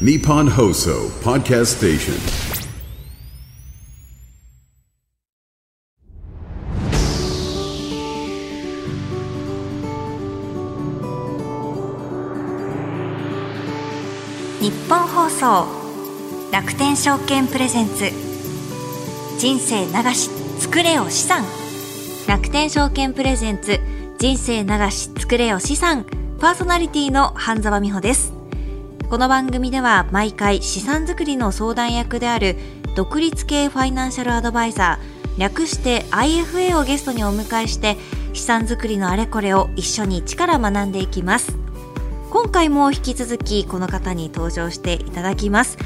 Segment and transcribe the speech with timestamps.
[0.00, 2.14] Nippon Hoso Podcast Station.
[14.60, 15.68] 日本放送
[16.50, 18.10] 楽天証券プレゼンツ。
[19.38, 21.44] 人生流し作れよ資産。
[22.26, 23.78] 楽天証券プレゼンツ
[24.18, 26.04] 人生流し作れよ資産。
[26.40, 28.33] パーソナリティの半沢美穂です。
[29.14, 32.56] この番組では毎回資産作りの相談役である
[32.96, 37.96] 独立系ファイナンシャルアドバイザー略して IFA をゲストにお迎えして
[38.32, 41.56] 資産作りのあれこれを一緒に一から学んでいきます。
[42.30, 45.78] 今回も引き続きこの方に登場していただきます。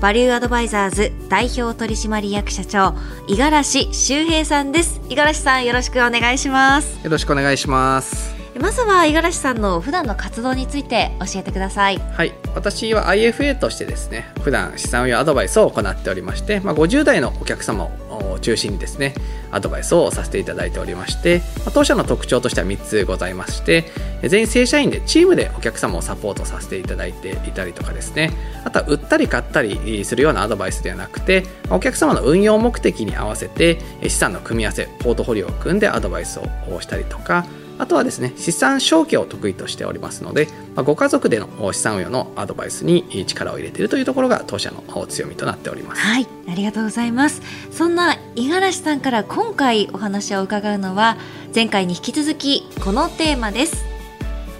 [0.00, 2.96] バリューアドバイザーズ代表取締役社長
[3.28, 5.00] 五十嵐修平さんです。
[5.08, 6.98] 五十嵐さんよろしくお願いします。
[7.04, 8.41] よろしくお願いします。
[8.62, 11.98] まずは五十嵐さんの普段の活動について教えてください。
[11.98, 19.14] はい、私は IFA としてですね、普段資産運用アドバイスを行っておりまして、まあ、50代のお客様を中心にですね、
[19.50, 23.90] アドバイスをさせていただいておりまして、まあ当社の特徴としては3つございまして、
[24.22, 28.30] 全員正社員でチームでお客様をサポートさせていただいていたりとかですね、
[28.64, 37.44] あとは売ったり買ったりするようなアドバイスではなくて、お客様の運用目的に合わせて資産の組み合わせ、ポートフォリオを組んでアドバイスをしたりとか、
[37.82, 46.00] あとはですね、資産承継を得意としておりますので、まあご家族での資産運用のアドバイスに力を入れているというところが当社の強みとなっております。
[46.00, 47.42] はいありがとうございます。
[47.72, 51.16] そんな五十嵐さんから今回お話を伺うのは
[51.52, 53.84] 前回に引き続きこのテーマです。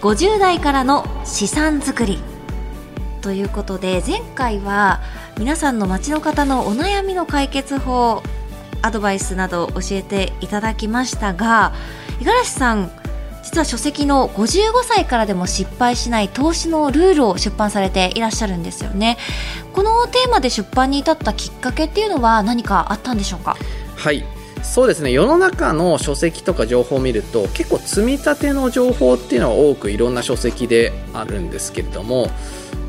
[0.00, 2.18] 50代からの資産作り。
[3.20, 5.00] ということで前回は
[5.38, 8.20] 皆さんの街の方のお悩みの解決法
[8.82, 11.72] アドバイスなどを教えていただきましたが
[12.18, 12.90] 五十嵐さん
[13.42, 19.18] 実は書籍の55歳からでも失敗しない投資のルールを出版されていらっしゃるんですよね。
[19.72, 23.56] このテーマで出版に至ったきっかけっていうのは何かあったんでしょうか？
[23.96, 24.24] はい。
[24.62, 25.10] そうですね。
[25.10, 32.28] 世の中の書籍とか情報を見ると結構積み立ての情報っていうのは多くいろんな書籍であるんですけれども。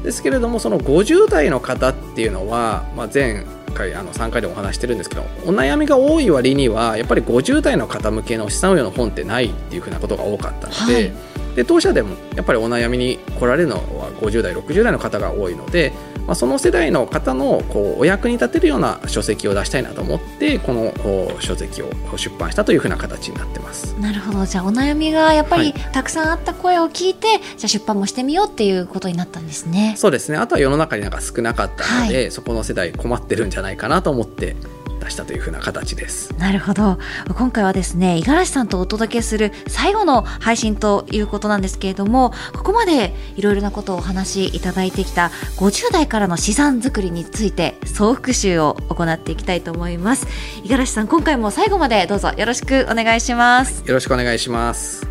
[0.04, 11.12] ですけれどもその50代の方っていうのは、まあ、前回あの3回でもお話してるんですけどお悩みが多い割にはやっぱり50代の方向けの資産運用の本ってないっていうふうなことが多かったので,、はい。
[11.56, 15.94] で当社でもやっぱりお悩みに来られるのは50代60代の方が多いので、
[16.26, 23.94] まあ、その世代の方のこうお役に立てるような書籍を出したいなと思ってこのお書籍を出版したというふうな形になってます。
[24.00, 24.46] なるほど。
[24.46, 25.74] じゃあお悩みがやっぱりはい。
[25.92, 29.96] たくさんあった声を聞いて、じゃあ出版もしてみようっていうことになったんですね。
[29.98, 30.38] そうですね。
[30.38, 34.56] あとは世の中になんか少なかったので、そこの世代困ってるんじゃないかなと思って
[35.04, 36.34] 出したというふうな形です。
[36.38, 36.98] なるほど。
[37.36, 50.28] 今回はですね五十嵐さんとお届けする最後の配信ということなんですけれどもここまでいろいろなことをお話しいただいてきた50代からの資産作りについて総復習を行っていきたいと思います。
[50.64, 53.84] 五十嵐さん今回も最後までどうぞよろしくお願いします。
[53.86, 55.08] よろしくお願いします。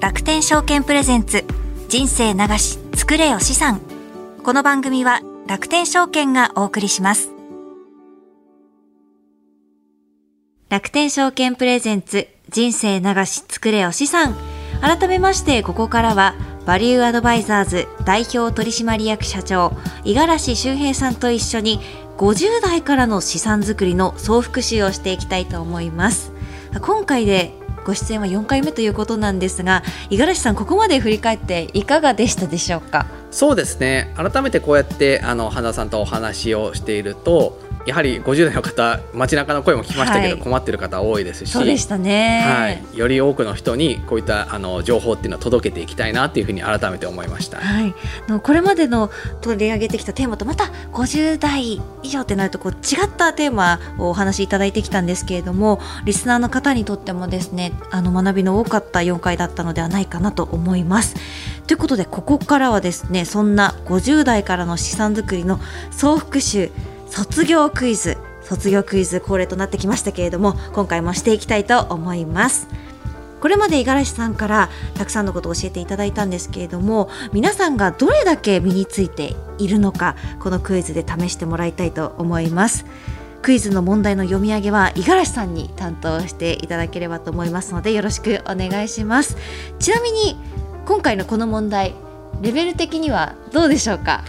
[0.00, 1.44] 楽天証券プレゼンツ
[1.88, 3.80] 人生流し作れよ資産。
[4.44, 7.35] この番組は楽天証券がお送りします
[10.68, 14.34] 楽天証券プレゼンツ人生流し作れよ資産。
[14.80, 16.34] 改めましてここからは
[16.66, 19.72] バリューアドバイザーズ代表取締役社長
[20.04, 21.78] 五十嵐修平さんと一緒に
[22.18, 26.32] 50代からの資産作りの総復習をしていきたいと思います。
[26.80, 27.52] 今回で
[27.84, 33.06] ご出演は4回目ということなんですが五十嵐さんここまで振り返っていかがでしたでしょうか？
[33.30, 34.12] そうですね。
[34.16, 47.58] 改めてこうやってあの花さんとお話をしているとやはり50代の方街中の声も聞きましたけど、はい困ってる方多いですしそうでしたねはい、より多くの人にこういったあの情報っていうのを届けていきたいなっていうふうに改めて思いました。
[47.58, 47.94] はい、
[48.28, 49.10] あのこれまでの
[49.40, 61.16] 取り上げてきたテーマとまた50代以上ってなるとこう違ったテーマをお話しいただいてきたんですけれどもリスナーの方にとってもですねあの学びの多かった4回だったのではないかなと思います。
[61.66, 66.70] ということでここからはですねそんな50代からの資産作りの総復習
[67.08, 68.16] 卒業クイズ。
[68.42, 72.68] 卒業クイズ恒例となってきましたけれども今回もしていきたいと思います。
[73.40, 82.86] これまで五十嵐さんからたくさんのことを教えていただいたんですけれども皆さんがどれだけ身についているのかこのクイズで試してもらいたいと思います。
[83.42, 89.36] クイズの問題の読み上げは五十嵐さんに担当していただければと思いますのでよろしくお願いします。
[89.80, 90.36] ちなみに
[90.84, 91.94] 今回のこの問題
[92.42, 94.22] レベル的にはどうでしょうか？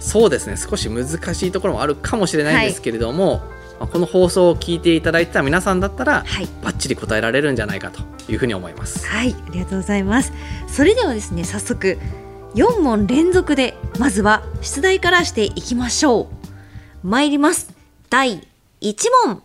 [0.00, 0.56] そうですね。
[0.56, 3.42] 少し難しいところもあるかもしれないんですけれども、
[3.78, 6.48] まあこの放送を聞いていただいてた皆さんだったら、はい。
[6.62, 8.00] バッチリ答えられるんじゃないかと
[8.30, 9.06] いうふうに思います。
[9.06, 10.32] はい、ありがとうございます。
[10.66, 11.98] それではですね、早速
[12.54, 17.06] 4問連続でまずは出題からしていきましょう。
[17.06, 17.72] 参ります。
[18.10, 18.46] 第
[18.80, 18.94] 1
[19.26, 19.42] 問。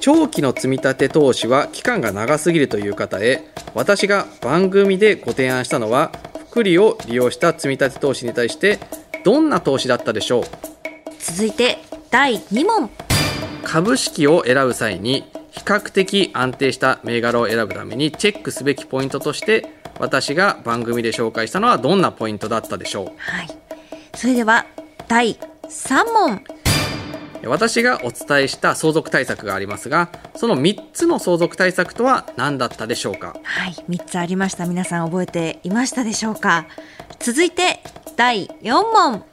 [0.00, 6.12] 長期の積み立て投資は期間が長すぎるという方へ私が番組でご提案したのは
[6.50, 8.78] 福利を利用した積み立て投資に対して
[9.24, 10.44] どんな投資だったでしょう？
[11.18, 11.78] 続いて
[12.10, 12.90] 第2問。
[13.64, 19.66] 株式を選ぶ際に比較的安定した銘柄を選ぶためにチェックすべきポイントとして
[19.98, 23.48] 私が番組で紹介したのはどんなポイントだったでしょはい。
[24.14, 24.66] それでは
[25.08, 25.34] 第
[25.68, 26.42] 3問。
[27.42, 33.36] う私がお伝えした相続対策がありますがその3つの相続対策とは何だったでしょうか？
[33.42, 33.72] はい。
[33.88, 34.66] 3つありました。
[34.66, 36.66] 皆さん覚えていましたでしょうか？
[37.18, 37.80] 続いて
[38.16, 39.24] 第4問。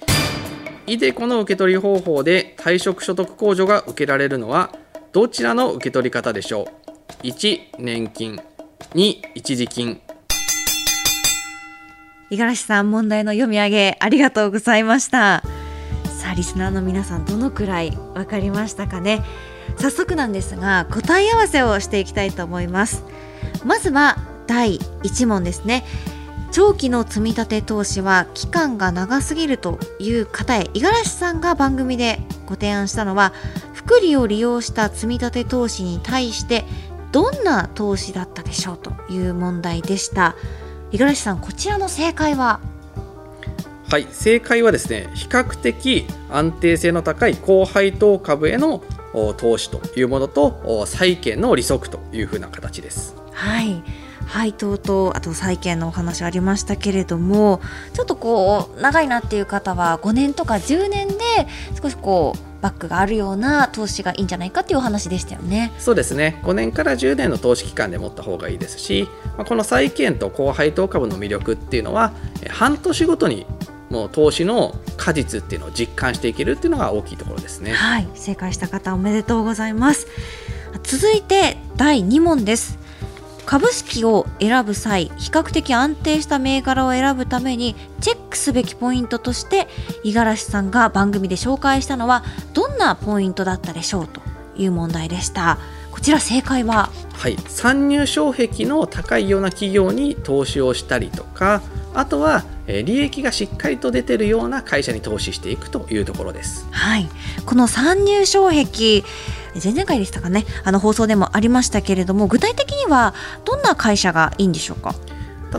[0.88, 4.72] イデコの受け取り方法で退職所得控除が受けられるのは
[5.12, 6.68] どちらの受け取り方でしょ
[7.24, 8.40] う？1年金。
[8.96, 10.02] 2一時金。
[12.32, 15.44] 五十嵐さん問題の読み上げありがとうございました。
[16.06, 19.22] さあリスナーの皆さんどのくらいわかりましたかね？
[19.78, 23.04] 早速なんですが答え合わせをしていきたいと思います。
[23.64, 24.18] まずは
[24.48, 25.84] 第1問ですね
[26.52, 33.34] 長期の積み立て投資は期間が長すぎるという方へ五十嵐さんが番組でご提案したのは
[33.74, 36.66] 福利を利用した積み立て投資に対して
[37.12, 40.36] どんな投資だったでしょうという問題でした。
[40.92, 42.60] 五十嵐さんこちらの正解は？
[43.90, 48.84] はい正解はですね比較的安定性の高い高配当株への
[49.14, 53.16] お投資というものとお債券の利息というふうな形です。
[53.34, 53.84] はい
[54.32, 57.60] 配当とあと債券のお話ありましたけれども
[57.94, 61.16] ちょっとこう長いなっていう方は5年とか10年で
[61.82, 65.74] 少しこうバックがあるような投資がいいんじゃないかっていうお話でしたよね。
[65.80, 73.46] そうですね5年から10年の投資期間で持った方がいいですし、まあこの債券と高配当株の魅力っていうのはえ半年ごとに
[73.90, 77.74] もう投資の果実っていうのを実感していけるっていうのが大きいところですね。
[77.74, 80.08] はい正解した方おめでとうございます
[80.84, 82.80] 続いて第2問です
[83.46, 89.68] 株式を選ぶ際比較的安定した銘柄を選ぶためにチェックすべきポイントとして
[90.04, 92.24] 五十嵐さんが番組で紹介したのは
[92.54, 94.22] どんなポイントだったでしょうと
[94.56, 95.58] いう問題でした。
[95.92, 96.90] こちら正解は？
[97.14, 101.62] はい、参入障壁の高いような企業に投資をしたりとか
[101.94, 106.66] あとはえー利益がしっかりと出てるような会社に投資していくというところです。
[106.72, 107.10] はい、
[107.46, 109.04] この参入障壁
[109.62, 110.46] 前々回でしたかね。
[110.64, 113.14] あの放送でもありましたけれども具体的には
[113.46, 114.96] どんな会社がいいんでしょうか？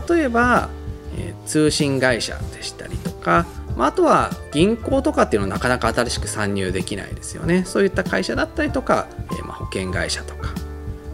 [0.09, 0.69] 例えば、
[1.17, 3.45] えー通信会社でしたりとか、
[3.75, 7.65] まあ、あとは銀行とかっていうのはなかなか新しく参入できないですよね。
[7.65, 10.53] そういった会社だったりとか、えーまあ保険会社とか、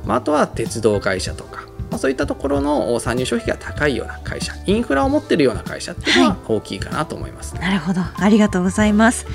[0.06, 7.62] まあ、あとは鉄道会社とか、まあ、そういったところのお参入障壁が高いような会社インフラを持ってるような会社っていうのは大きいかなと思いますね。
[7.62, 8.02] なるほど。
[8.16, 9.26] ありがとうございます。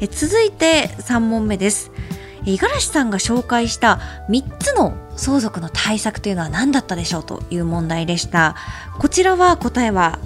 [0.00, 1.90] え続いて3問目です。
[2.00, 2.17] え
[2.48, 4.00] 五十嵐さんが紹介した
[4.30, 8.56] 3つの相続の対策というのは何だったでしょうという問題でした。
[8.98, 10.18] こちらは答えは？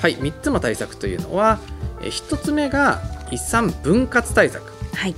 [0.00, 1.58] はい、3つの対策というのは、
[2.02, 3.00] え1つ目が
[3.30, 4.62] 遺産分割対策。
[4.94, 5.14] はい。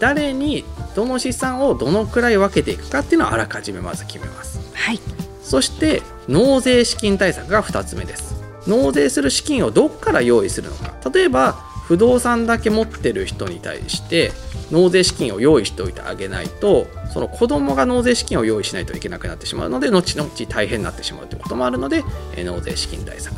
[0.00, 0.64] 誰に
[0.96, 4.58] どの資産をどのくらい分けていくかっていうのをあらかじめまず決めます。
[4.74, 5.00] はい。
[5.42, 8.34] そして納税資金対策が2つ目です。
[8.66, 10.94] 納税する資金をどこから用意するのか。
[11.10, 11.52] 例えば
[11.86, 14.32] 不動産だけ持ってる人に対して
[14.70, 22.02] 納税資金を用意しておいてあげないとその子供が納税資金を用意しないといけなくなってしまうので後々大変になってしまうということもあるので
[22.36, 23.34] えー納税資金対策。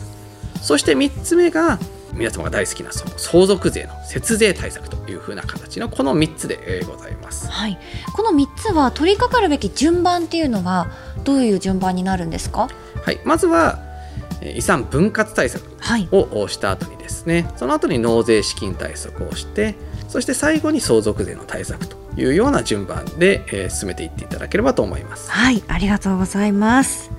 [0.63, 1.79] そして3つ目が
[2.15, 7.49] 皆様が大好きなその相続税の節税対策というふうな形のこの3つでえーございます。
[7.51, 7.79] はい、
[8.15, 10.89] この3つは取り掛かるべき順番っていうのは
[11.25, 12.69] どういう順番になるんですか？
[13.05, 13.79] はい、まずは
[14.41, 16.09] えー遺産分割対策はい。
[16.11, 19.75] をした後にですねその後に納税資金対策をして
[20.17, 25.31] そして最後に相続税の対策というような順番で、えー進めていっていただければと思います。
[25.31, 27.11] はい、ありがとうございます。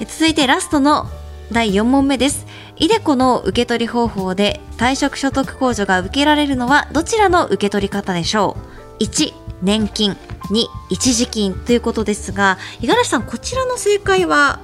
[0.00, 1.06] え続いてラストの
[1.52, 2.48] 第4問目です。
[2.76, 8.56] イデコの受け取り方法で退職所得控除が受けられるのはどちらの受け取り方でしょ
[8.98, 10.16] う ?1、年金。
[10.50, 14.58] 2、一時金ということですが、五十嵐さん、こちらの正解は？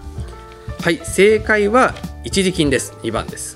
[0.80, 3.55] はい正解は一時金です2番です。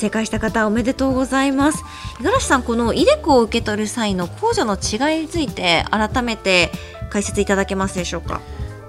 [0.00, 1.84] 正解した方おめでとうございます。
[2.20, 6.70] 五十嵐さん、このイデコを受け取る際の控除の違いについて改めて
[7.10, 8.40] 解説いただけますでしょうか？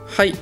[0.08, 0.34] はい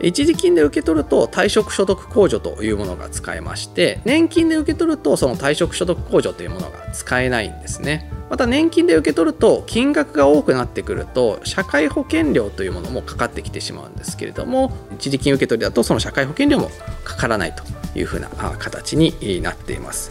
[0.00, 8.10] 一時金で受け取ると退職所得控除というものが使えまして年金で受け取るとその退職所得控除というものが使えないんですね。
[8.28, 16.70] また年金で受け取ると金額が多くなってくると社会保険料というものもかかってきてしまうんですけれども一時金受け取りだとその社会保険料も
[17.04, 17.62] かからないと
[17.96, 20.10] いうふうな形になっています。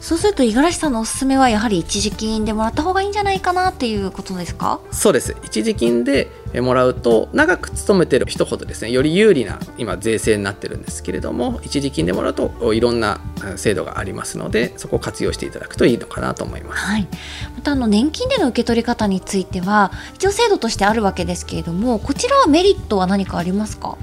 [0.00, 4.80] そうすると五十嵐さんのおすすめはやはり一時金でもらった方がいいんじゃないかなっていうことですか？
[4.90, 5.36] そうです。
[5.44, 8.90] 一時金でもらうと長く勤めてる人ほどですね。
[8.90, 13.20] より有利な今税制になってるんですけれども一時金でもらうといろんな
[13.56, 17.06] 制度がありますのでそこを活用していただくといいのかなと思います、はい、
[17.54, 23.98] またあの年金での受け取り方については一応制度としてあるわけですけれどもこちらはメリットは何かありますか？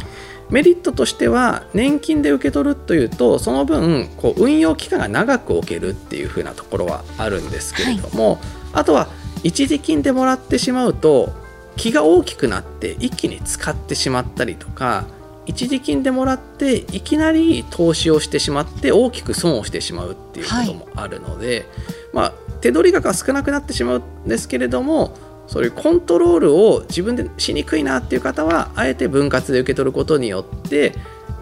[0.49, 8.39] メリットとしては年金で受け取るというとその分こう運用期間が長く置けるっていう風なところはあるんですけれども、はい、
[8.73, 9.09] あとは
[9.43, 11.33] 一時金でもらってしまうと
[11.75, 15.05] 気が大きくなって一気に使ってしまったりとか
[15.45, 21.65] 一時金でもらっていきなり投資をしてしまって大きく損をしてしまうっていうこともあるので、はい、
[22.13, 30.93] まあ、手取り額が少なくなってしまうんですけれどもそういうコントロールを自分でしにくいなっていう方はあえて分割で受け取ることによって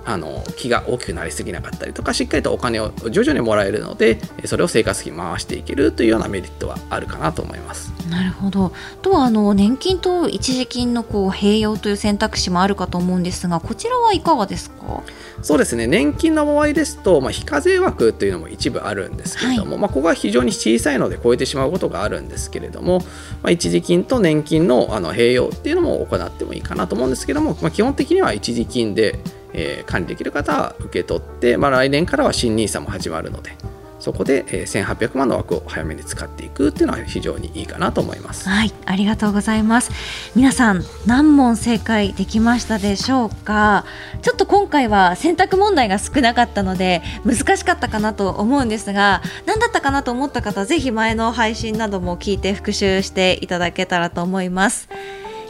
[0.06, 7.92] あの気が大きくなりすぎなかったりとかしっかりとお金を徐々にもらえるのでそれを生活費に回していけるというようなメリットはあるかなと思います。
[8.10, 8.72] なるほど。
[9.02, 15.04] とはあの年金と一時金のこう併用という選択肢もあるかと思うんですがこちらはいかがですか？
[15.42, 15.88] そうですね。
[15.88, 23.00] 年金の場合ですと、まあ、非課税枠というのも一部あるんですけれども、はい、まあ、ここは非常に小さいので超えてしまうことがあるんですけれども、
[23.42, 29.20] まあ、一時金と年金のあの併用っていうのも行ってもいいかなと思うんですけども、まあ、基本的には一時金で
[29.58, 33.56] えー、管理できる方は受け取って、まあ、来年からは新 NISA も始まるので
[33.98, 38.48] そこで、えー、1800万の枠を早めに使っていくっていうのは非常にいいかなと思います。
[38.48, 39.90] はいありがとうございます。
[40.36, 43.86] 皆さん何問正解できましたでしょうか？
[44.22, 54.88] ちょっと今回は選択問題が少なかったので難しかったかなと思うんですが何だったかなと思った方ぜひ前の配信なども聞いて復習していただけたらと思います。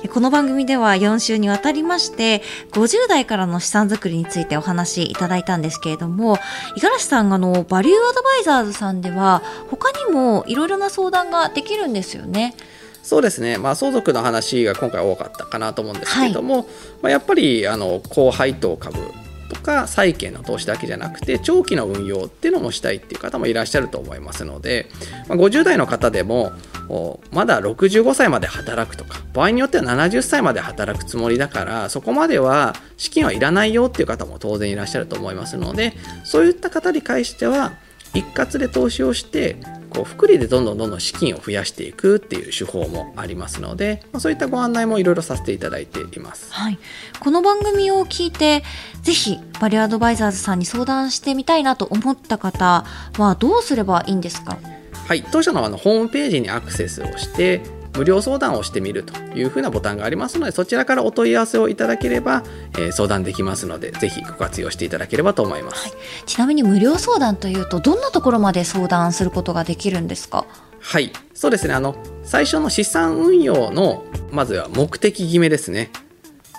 [0.07, 6.37] この番組では4週にわたりまして50代からの資産作りについてお話しいただいたんですけれども
[6.75, 12.55] 五十嵐さんあのバリューアドバイザーズさんでは他にもいろいろな相談ができるんですよね。
[13.03, 16.65] そうですね、まあ、相続の話が今回多かったかなと思うんですけれども、はい、
[17.03, 18.97] まあ、やっぱりあの高配当株
[19.47, 24.87] とか債券の投資だけじゃなくて長期の運用っていうのもしたいっていう方もいらっしゃると思いますので、
[25.27, 26.51] まあ、50代の方でも
[27.31, 37.73] まだ65歳まで働くとか場合によっては70歳まで働くつもりだからそこまでは資金はいらないよっていう方も当然いらっしゃると思いますのでそういった方に関しては
[38.13, 39.57] 一括で投資をして
[39.89, 46.77] こう複利でどんどんどんどん資金を増やしていくっていう手法もありますので、そういったご案内もいろいろさせていただいています、はい、
[47.19, 48.63] この番組を聞いて
[49.01, 52.85] ぜひバリューアドバイザーズさんに相談してみたいなと思った方
[53.17, 54.57] はどうすればいいんですか？
[55.07, 57.61] はい、当社のあのホームページにアクセスをして
[57.95, 62.43] 無料相談をしてみるというふうなボタンがありますのでそちらからお問い合わせをいただければ、
[62.73, 70.45] えー、相談できますのでぜひご活用していただければと思います、はい、ちなみに無料相談というとどんなところまで相談することができるんですか？
[70.81, 71.11] はい。
[71.33, 71.73] そうですね。
[71.73, 75.89] あの最初の資産運用のまずは目的決めですね。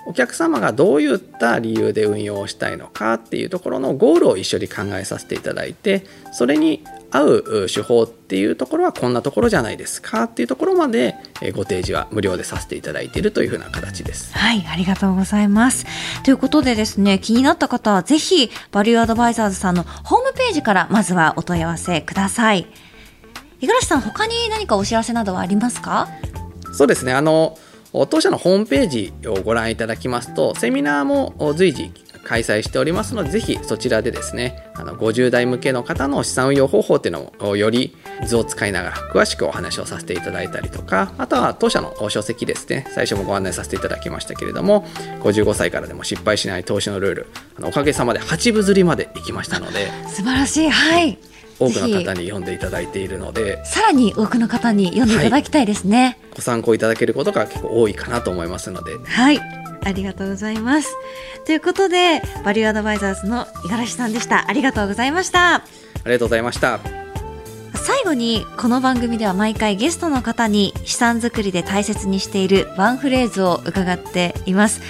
[0.09, 6.85] お客様がどういった理由で運用をしたいのかっていうところのゴールを一緒に考えさせていただいてそれに
[7.17, 11.17] 合う手法っていうところはこんなところじゃないですかっていうところまで
[11.55, 14.33] ご提示は無料でさせていただいているというふうな形です。
[14.37, 15.87] はい、ありがとうございます。
[16.23, 22.67] ということでですね、気になった方はぜひバリューアドバイザーズさんのホームページからまずはお問い合わせください。
[23.61, 26.09] 五十嵐さん、他に何かお知らせなどはありますか？
[26.73, 27.57] そうですね、あの
[28.11, 31.91] 当社のホームページをご覧いただきますと、セミナーも随時
[32.27, 44.85] 開催しておりますので、ぜひそちらでですね、あの50代向けの方の資産運用方法っていうのをより図を使いながら詳しくお話をさせていただいたりとか、あとは当社の書籍ですね、最初もご案内させていただきましたけれども、
[45.23, 47.27] 55歳からでも失敗しない投資のルール、
[47.59, 51.19] あのおかげさまで8部釣りまで行きましたので、素晴らしい、はい。
[51.59, 60.95] 多くの方に読んでいただいているのでさらに多くの方に読んでいただきたいですね、はい、ご参考いただけることが結構多いかなと思いますのではいありがとうございます。
[61.45, 64.49] ということでバリューアドバイザーズの五十嵐さんでした。
[64.49, 65.55] ありがとうございました。
[65.55, 65.63] あ
[66.07, 66.81] りがとうございました。
[67.75, 74.81] 最後にこの番組では毎回ゲストの方に資産作りで大切にしているワンフレーズを伺っています。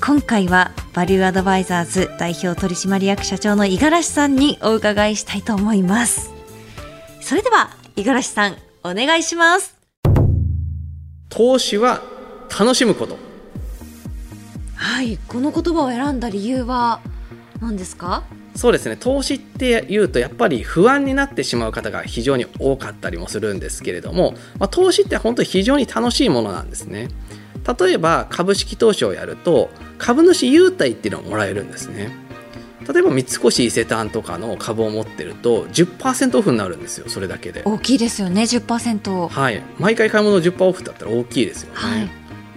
[0.00, 6.30] 今回はバリューアドバイザーズ代表取締役社長の五十嵐さんにお伺いしたいと思います。
[7.20, 9.76] それでは五十嵐さんお願いします。
[11.28, 12.00] 投資は
[12.58, 13.27] 楽しむこと
[14.88, 17.00] はいこの言葉を選んだ理由は
[17.60, 18.24] 何ですか？
[18.56, 18.96] そうですね。
[18.96, 27.08] 投資っていうとやっぱり不安になってしまう方が非常に多かったりもするんですけれども、まあ、投資って本当に非常に楽しいものなんですね。
[27.78, 29.68] 例えば株式投資をやると
[29.98, 32.10] 株主優待っていうのをもらえるんですね。
[32.92, 37.62] 例えば三越伊勢丹とかの株を持ってると10%オフになるんですよそれだけで。
[37.66, 39.62] 大きいですよね10%はい。
[39.78, 42.08] 毎回買い物10%オフだったら大きいですよね、はい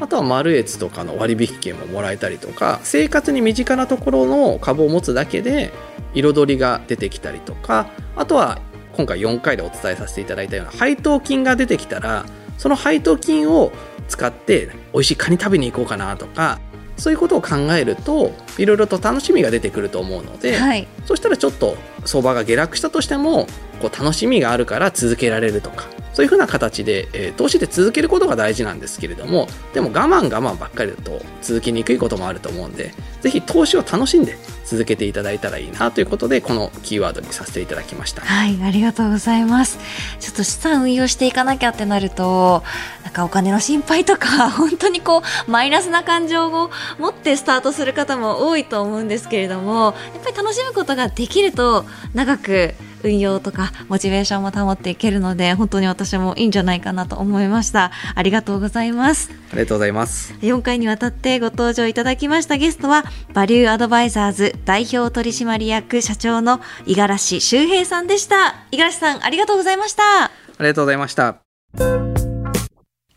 [0.01, 5.71] あとはマルエツとかの割引券ももらえたりとか生活に身近なところの株を持つだけで
[6.15, 8.59] 彩りが出てきたりとかあとは
[8.93, 12.25] 今回4回でお伝えさせていただいたような配当金が出てきたら
[12.57, 13.71] その配当金を
[14.07, 16.59] 使って美味しいカニ食べに行こうかなとか
[16.97, 20.87] そういうことを考えるといろいろと楽しみが出てくると思うので、はい。
[21.05, 23.47] そしたらちょっと相場が下落したとしても
[23.81, 38.21] こう楽しみがあるから続けられるとかそういうふうな形で、えー投資って続けることが大事なんですけれどもでも我慢我慢ばっかりだと続きにくいこともあると思うんでぜひ投資を楽しんで続けていただいたらいいなということでこのキーワードにさせていただきました。
[38.21, 39.77] はい、ありがとうございます。
[40.19, 42.63] ちょっと資産運用していかなきゃってなると、
[43.03, 57.91] なんかお金の心配とか、 本当にこう、マイナスな感情を持ってスタートする方も多いと思うんですけれども、やっぱり楽しむことができると、長く運用とか、モチベーションも保っていけるので、本当に私もいいんじゃないかなと思いました。
[58.15, 59.31] ありがとうございます。
[59.51, 60.33] ありがとうございます。
[60.41, 63.03] 4回にわたってご登場いただきましたゲストは、
[63.33, 68.55] バリューアドバイザーズ代表取締役社長の五十嵐修平さんでした。
[68.71, 70.03] 五十嵐さん、ありがとうございました。
[70.25, 71.37] ありがとうございました。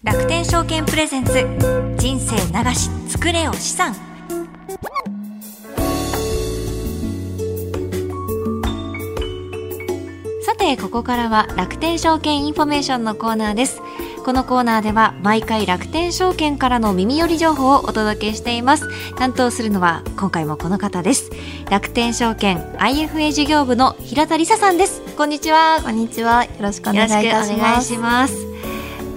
[0.02, 1.32] 楽天証券プレゼンツ、
[1.96, 4.13] 人生流し、作れよ資産。
[10.64, 13.82] て、ここからは楽天証券インフォメーションのコーナーです。
[14.24, 18.88] このコーナーでは毎回楽天証券からの耳寄り情報をお届けしています。
[19.16, 21.30] 担当するのは今回もこの方です。
[21.70, 25.02] 楽天証券 IFA 事業部の平田理沙さんです。
[25.18, 25.82] こんにちは。
[25.82, 26.44] こんにちは。
[26.44, 27.44] よろしくお願いいた。
[27.82, 28.34] します。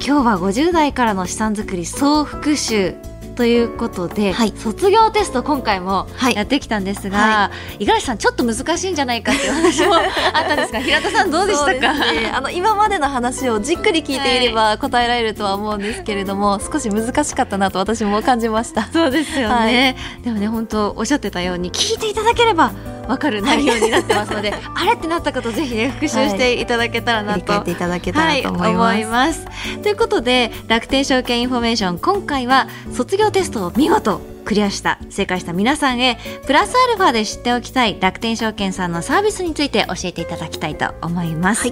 [0.05, 2.95] 今日は50代からの資産作り総復習
[3.37, 4.53] ということで、はい。
[4.57, 6.35] 卒業テスト今回もはい。
[6.35, 10.03] やってきたんですが、五十嵐さんちょっと難しいんじゃないかっていう話もあっ
[10.47, 11.93] たんですが 平田さんどうでしたか？
[11.93, 12.31] ね。
[12.33, 18.89] あの今までの話をじっくり聞いていれば答えられるとは思うんですけれども、少し難しかったなと私も感じました。
[18.91, 22.71] そうですよね、でもね本当おっしゃってたように聞いていただければ
[23.07, 27.75] わかる内容になってますので、 あれってなったことぜひね復習していただけたらなと、振り返ってい。
[27.75, 28.77] ただけたらと思います。
[28.77, 29.45] はい、思います。
[29.81, 41.67] ということで楽天証券インフォメーション今回は卒業テストを見事クリアした正解した皆さんへプラスアルファで知っておきたい楽天証券さんのサービスについて教えていただきたいと思います、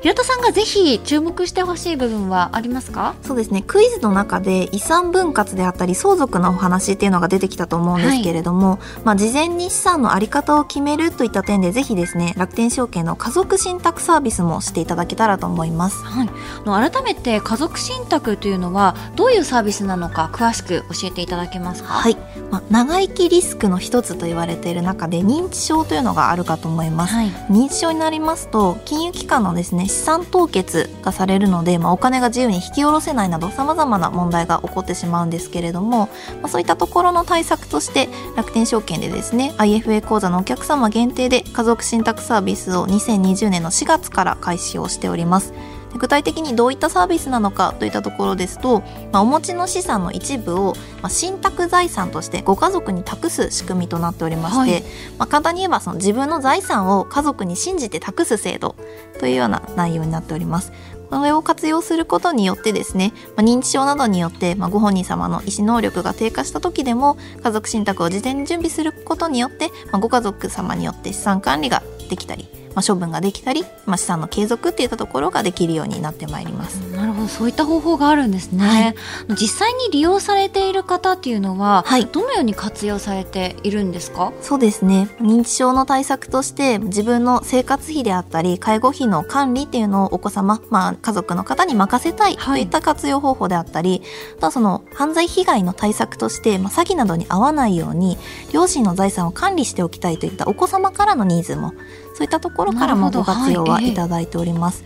[0.00, 3.14] 平田さんがぜひ注目してほしい部分はありますか？
[3.22, 3.62] そうですね。
[3.66, 16.04] クイズの中で遺産分割であったり相続のお話っていうのが出てきたと思うんですけれども、まあ、事前に資産のあり方を決めるといった点でぜひですね楽天証券の家族信託サービスもしていただけたらと思います。
[16.04, 16.28] はい、
[16.64, 21.88] あの改めて家族信託というのはどういうサービスなのか詳しく教えていただけますか？
[21.88, 22.16] はい、
[22.50, 27.14] まあ、長生きリスクの一つと言われている中で認知症というのがあるかと思います。
[27.14, 27.28] はい。
[27.50, 36.08] 認知症になりますと金融機関のですね資産凍結がされるので、まあ、お金が自由に引き下ろせないなどさまざまな問題が起こってしまうんですけれども、
[36.40, 45.52] まあ、そういったところの対策として楽天証券でですね IFA 口座のお客様限定で家族信託サービスを2020年の4月から開始をしております。
[45.92, 48.80] で具体的にどういったサービスなのかといったところですと、
[49.12, 54.82] まあ、お持ちの資産の一部を、まあ、信託財産としてご家族に託す仕組みとなっておりまして、はい
[55.18, 58.76] まあ、簡単に言えばその自分の財産を家族に信じて託す制度
[59.18, 60.72] というような内容になっております。
[61.10, 72.46] これを活用することによってですね、まあ、認知症などによって、まあ、ご本人様の意思能力が低下した時でも家族信託を事前に準備することによって、まあ、ご家族様によって資産管理ができたり、
[72.78, 76.76] まあ、処分ができたり、まあ、資産の継続っていったところができるようになってまいります。
[76.94, 78.94] なるほどそういった方法があるんですね、
[79.30, 82.06] 実際に利用されている方っていうのは、はい。
[82.06, 84.32] どのように活用されているんですか？
[84.42, 85.08] そうですね。
[85.20, 94.02] 認知症の対策として自分の生活費であったり介護費の管理っていうのをお子様、まあ、家族の方に任せたいとはいいった活用方法であったり、
[94.36, 98.18] あとはその犯罪被害の対策として、まあ、詐欺などに遭わないように
[98.52, 101.72] 両親の財産を管理しておきたいといったお子様からのニーズも
[102.18, 104.82] そういったところからもご活用はいはいただいております。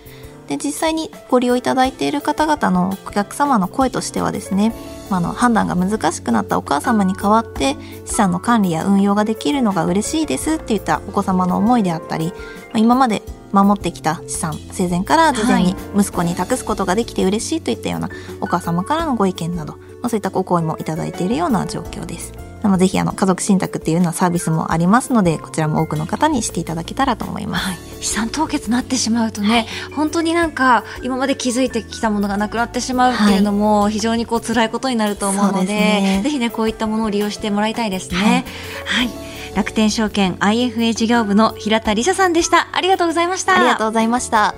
[0.49, 4.75] で実際にご利用いただいている方々のお客様の声としてはですね、
[5.09, 12.33] まあ、あの判断が難しくなったお母様に代わって資産の管理や運用ができるのが嬉しいですっていったお子様の思いであったり、ま
[12.75, 18.11] あ、今まで守ってきた資産生前から事前に息子に託すことができて嬉しいといったような
[18.43, 22.42] お母様からのご意見など、まあ、そういったお声もいただいているような状況です。
[22.63, 36.21] なのでぜひあの家族信託っていうようなサービスもありますのでこちらも多くの方にしていただけたらと思います、はい、資産凍結なってしまうとね、本当になんか今まで気づいてきたものがなくなってしまうっていうのも非常にこう辛いことになると思うので,、ですね。
[36.23, 38.45] ぜひねこういったものを利用してもらいたいですね。
[38.87, 39.11] はい、
[39.55, 42.69] 楽天証券 IFA 事業部の平田理沙さんでした。
[42.73, 43.57] ありがとうございました。
[43.57, 44.55] ありがとうございました。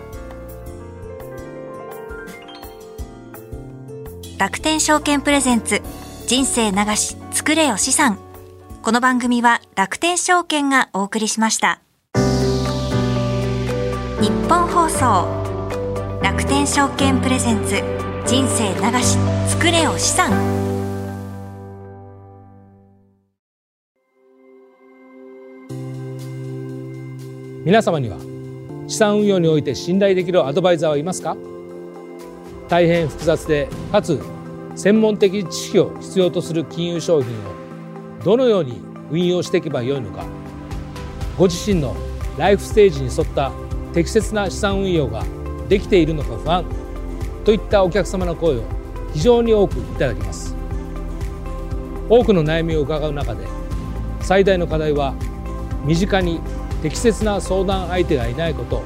[4.38, 5.80] 楽天証券プレゼンツ
[6.26, 8.18] 人生流し作れよ資産。
[8.80, 11.82] この番組は楽天証券がお送りしました。
[14.22, 15.28] 日本放送。
[16.22, 17.74] 楽天証券プレゼンツ。
[18.26, 19.18] 人生流し
[19.50, 20.30] 作れよ資産。
[27.66, 28.16] 皆様には
[28.88, 31.36] 資産運用において信頼できるアドバイザーはいますか？
[32.70, 34.18] 大変複雑でかつ
[34.76, 40.24] 専門的知識を必要とする金融商品をどのように運用していけばよいのか。
[41.38, 41.96] ご自身の
[42.38, 43.52] ライフステージに沿った
[43.92, 45.24] 適切な資産運用が
[45.68, 46.64] できているのか不安
[47.44, 48.62] といったお客様の声を
[49.12, 50.54] 非常に多くいただきます。
[52.08, 53.46] 多くの悩みを伺う中で
[54.20, 55.14] 最大の課題は
[55.84, 56.40] 身近に
[56.82, 58.82] 適切な相談相手がいないこと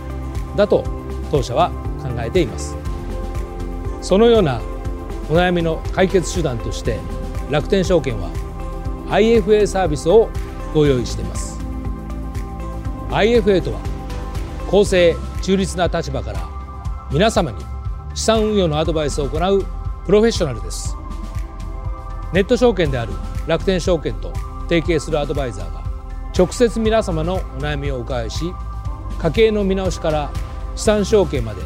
[0.56, 0.84] だと
[1.30, 1.70] 当社は
[2.02, 2.76] 考えています。
[4.00, 4.60] そのような
[5.28, 6.98] お悩みの解決手段として
[7.50, 8.30] 楽天証券は
[9.08, 10.28] IFA サービスを
[10.74, 11.58] ご用意しています。
[13.10, 13.80] IFA とは
[14.70, 16.48] 公正中立な立場から
[17.10, 17.64] 皆様に
[18.14, 19.64] 資産運用のアドバイスを行う
[20.04, 20.94] プロフェッショナルです。
[22.32, 23.12] ネット証券である
[23.46, 24.32] 楽天証券と
[24.68, 25.82] 提携するアドバイザーが
[26.36, 28.52] 直接皆様のお悩みをお伺いし
[29.18, 30.30] 家計の見直しから
[30.76, 31.62] 資産承継まで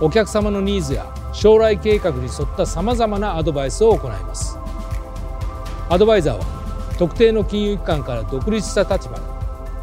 [0.00, 4.56] お客様のニーズや将来計画に沿ったさまざまなアドバイスを行います。
[5.90, 6.44] アドバイザーは
[6.96, 9.22] 特定の金融機関から独立した立場で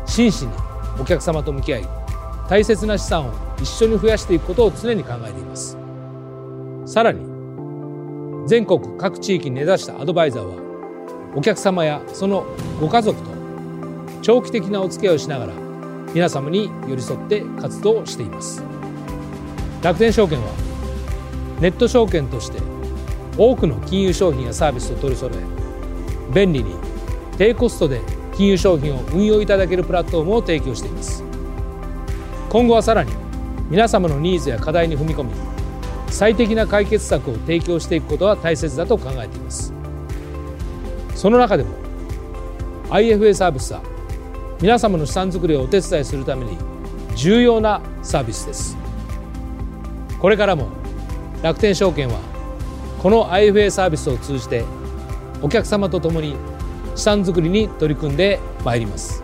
[0.06, 0.54] 真摯に
[1.00, 1.88] お客様と向き合い
[2.50, 5.78] 大切な資産を一緒に増やしていくことを常に考えています。
[6.86, 7.20] さらに
[8.48, 10.56] 全国各地域に根ざしたアドバイザーは
[11.36, 12.46] お客様やその
[12.80, 13.30] ご家族と
[14.22, 15.54] 長期的なお付き合いをしながら
[16.14, 18.64] 皆様に寄り添って活動しています。
[19.82, 20.61] 楽天証券は
[21.62, 22.60] ネット証券として
[23.38, 26.76] 多くの金融商品やサービスを取り揃え便利に
[27.38, 28.02] 低コストで
[28.36, 31.24] 金融商品を運用いただけるプラットフォームを提供しています。
[32.50, 33.12] 今後はさらに
[33.70, 35.32] 皆様のニーズや課題に踏み込み
[36.10, 39.72] 最適な解決策を提供していくことは大切だと考えています。
[41.16, 41.70] その中でも
[42.90, 43.82] IFA サービスは
[44.60, 46.58] 皆様の資産作りをお手伝いするために
[47.16, 48.76] 重要なサービスです。
[50.20, 50.81] これからも
[51.42, 52.20] 楽天証券は
[53.02, 54.64] この IFA サービスを通じて
[55.42, 56.36] お客様と共に
[56.96, 59.24] 資産作りに取り組んでまいります。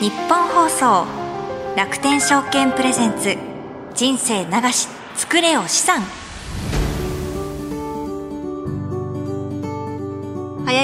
[0.00, 1.06] 日本放送
[1.74, 3.36] 楽天証券プレゼンツ
[3.94, 6.02] 人生流し作れよ資産。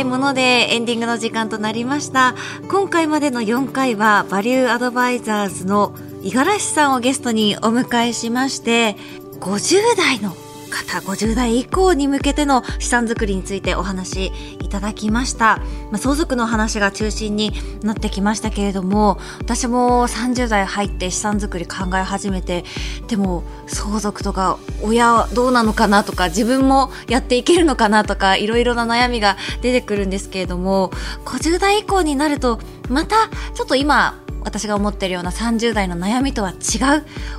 [0.02, 0.40] いもので
[0.74, 2.34] エンディングの時間となりました。
[2.68, 8.96] 今回までの4回はバリューアドバイザーズの五十嵐さんをゲストにお迎えしまして
[9.40, 10.34] 50代の
[10.72, 15.58] 方50代以降に向けての資産作りについてお話いただきました、
[15.90, 22.64] まあ、相続の話が中心になってきましたけれども私も30代入って資産作り考え始めて
[23.06, 30.90] でも相続とか親どうなのかなとか自分もやっていけるのかなとかいろいろな悩みが出てくるんですけれども
[31.26, 32.58] 50代以降になると
[32.88, 36.58] またちょっと今私が思ってるような30代の悩みとは違う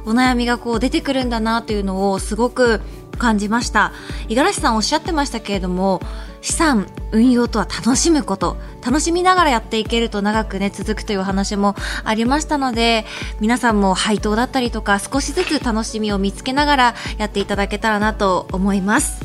[0.05, 2.81] お悩みがこう出てくるんだなというのをすごく
[3.17, 3.91] 感じました。
[4.27, 6.01] 五十嵐さんおっしゃってましたけれども
[6.41, 8.57] 資産運用とは楽しむこと。
[8.85, 11.73] 楽しみながらやっていけると長くね続くという話も
[12.03, 13.05] ありましたので
[13.39, 19.23] 皆さんも配当だったりとか少しずつ楽しみを見つけながらやっていただけたらなと思います。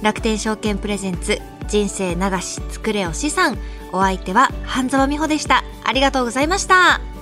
[0.02, 3.58] 楽天証券プレゼンツ人生流し作れお資産。
[3.92, 5.64] お相手は半沢美穂でした。
[5.84, 7.19] ありがとうございました。